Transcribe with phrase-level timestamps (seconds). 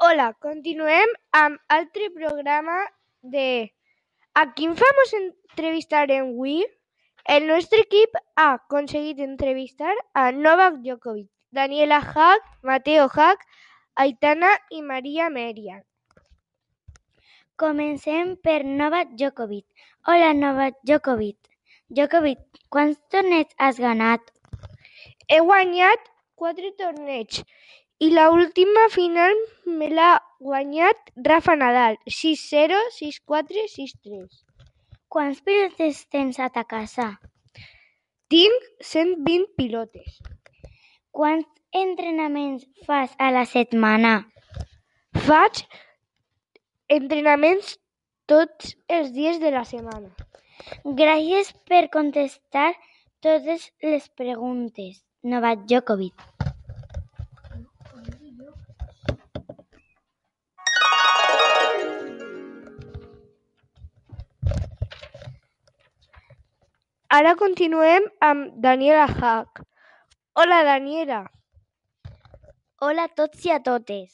[0.00, 2.76] Hola, continuem amb altre programa
[3.32, 3.68] de
[4.32, 6.62] A quin famós entrevistarem avui?
[7.34, 9.92] El nostre equip ha aconseguit entrevistar
[10.22, 13.44] a Novak Djokovic, Daniela Hack, Mateo Hack,
[14.06, 15.84] Aitana i Maria Merian.
[17.60, 19.66] Comencem per Novak Djokovic.
[20.08, 21.36] Hola, Novak Djokovic.
[21.90, 22.40] Djokovic,
[22.70, 24.32] quants torneigs has ganat?
[25.28, 26.08] He guanyat
[26.40, 27.44] quatre torneigs
[28.00, 29.34] i la última final
[29.78, 34.38] me l'ha guanyat Rafa Nadal, 6-0, 6-4, 6-3.
[35.12, 37.10] Quants pilotes tens a ta casa?
[38.32, 40.16] Tinc 120 pilotes.
[41.12, 41.44] Quants
[41.76, 44.16] entrenaments fas a la setmana?
[45.28, 45.64] Faig
[46.88, 47.76] entrenaments
[48.24, 50.08] tots els dies de la setmana.
[51.04, 52.70] Gràcies per contestar
[53.20, 56.39] totes les preguntes, Novak Djokovic.
[67.10, 69.64] Ara continuem amb Daniela Hack.
[70.38, 71.24] Hola, Daniela.
[72.86, 74.12] Hola a tots i a totes.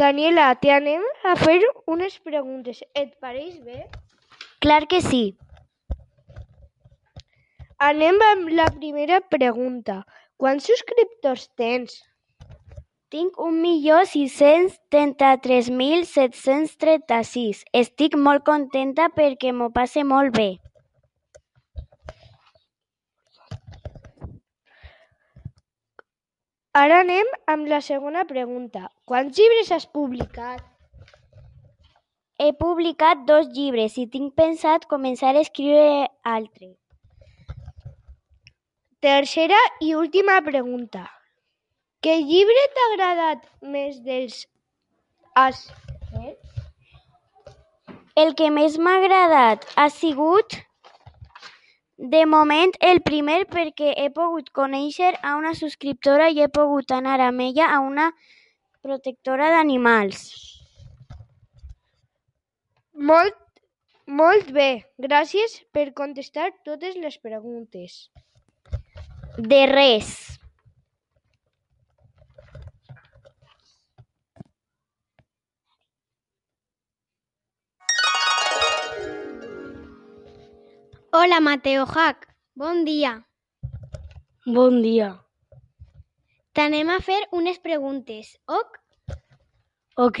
[0.00, 1.60] Daniela, t'anem a fer
[1.94, 2.82] unes preguntes.
[2.98, 3.84] Et pareix bé?
[4.66, 5.22] Clar que sí.
[7.92, 10.00] Anem amb la primera pregunta.
[10.42, 12.00] Quants subscriptors tens?
[13.12, 17.58] Tinc un milió sis-cents trenta-tres mil set-cents trenta-sis.
[17.80, 20.46] Estic molt contenta perquè m'ho passe molt bé.
[26.72, 28.88] Ara anem amb la segona pregunta.
[29.04, 30.64] Quants llibres has publicat?
[32.40, 36.78] He publicat dos llibres i tinc pensat començar a escriure altre.
[39.04, 41.10] Tercera i última pregunta.
[42.02, 44.40] Què llibre t'ha agradat més dels
[45.38, 45.60] has
[46.10, 46.40] fet?
[48.22, 50.56] El que més m'ha agradat ha sigut,
[52.14, 57.20] de moment, el primer perquè he pogut conèixer a una subscriptora i he pogut anar
[57.22, 58.08] amb ella a una
[58.82, 60.26] protectora d'animals.
[63.12, 63.38] Molt,
[64.06, 64.70] molt bé.
[64.98, 68.08] Gràcies per contestar totes les preguntes.
[69.38, 70.41] De res.
[81.12, 82.28] Hola, Mateo Hack.
[82.54, 83.26] Bon dia.
[84.46, 85.10] Bon dia.
[86.52, 88.78] T'anem a fer unes preguntes, ok?
[89.96, 90.20] Ok.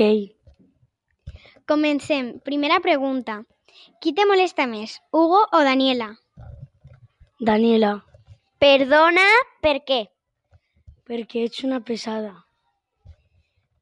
[1.68, 2.38] Comencem.
[2.40, 3.42] Primera pregunta.
[4.00, 6.10] Qui te molesta més, Hugo o Daniela?
[7.40, 7.92] Daniela,
[8.62, 9.24] Perdona,
[9.60, 10.04] per què?
[11.08, 12.44] perquè ets una pesada.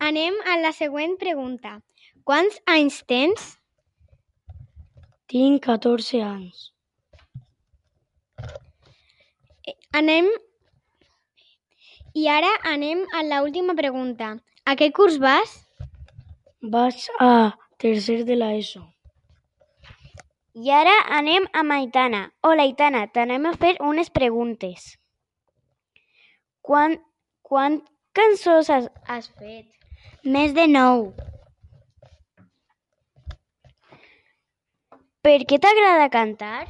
[0.00, 1.75] Anem a la següent pregunta.
[2.25, 3.59] Quants anys tens?
[5.28, 6.70] Tinc 14 anys.
[8.41, 9.76] Anem...
[12.15, 14.28] I ara anem a la última pregunta.
[14.65, 15.55] A què curs vas?
[16.62, 18.84] Vaig a tercer de l'ESO.
[20.55, 22.23] I ara anem amb Aitana.
[22.47, 24.87] Hola, Aitana, t'anem a fer unes preguntes.
[26.62, 26.99] Quan,
[27.43, 27.83] quan
[28.15, 29.67] cançons has, has fet?
[30.23, 31.09] Més de nou.
[35.27, 36.69] Per què t'agrada cantar?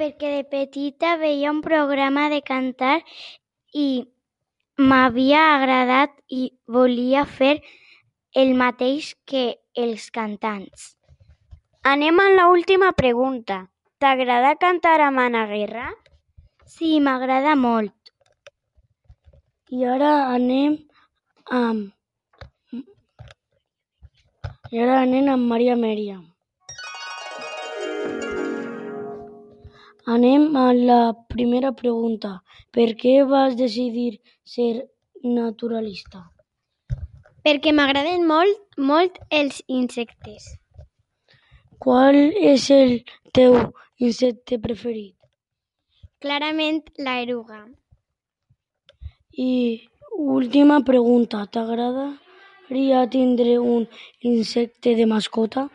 [0.00, 2.96] Perquè de petita veia un programa de cantar
[3.76, 3.86] i
[4.80, 7.58] m'havia agradat i volia fer
[8.42, 9.44] el mateix que
[9.76, 10.94] els cantants.
[11.84, 13.66] Anem a la última pregunta.
[14.00, 15.90] T'agrada cantar amb Anna Guerra?
[16.66, 17.94] Sí, m'agrada molt.
[19.70, 20.78] I ara anem
[21.60, 21.92] amb...
[24.72, 26.31] I ara anem amb Maria Mèriam.
[30.04, 32.42] Anem a la primera pregunta.
[32.72, 34.88] Per què vas decidir ser
[35.22, 36.24] naturalista?
[37.46, 40.48] Perquè m'agraden molt, molt els insectes.
[41.78, 43.54] Qual és el teu
[43.98, 45.14] insecte preferit?
[46.18, 47.68] Clarament la eruga.
[49.38, 49.86] I
[50.18, 51.46] última pregunta.
[51.46, 53.86] T'agradaria tindre un
[54.20, 55.68] insecte de mascota?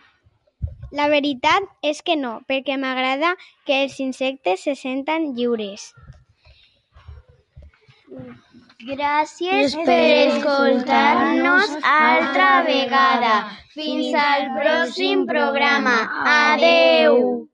[0.91, 3.33] La veritat és que no, perquè m'agrada
[3.67, 5.89] que els insectes se senten lliures.
[8.87, 13.35] Gràcies per escoltar-nos altra vegada.
[13.75, 15.97] Fins al pròxim programa.
[16.37, 17.47] Adeu!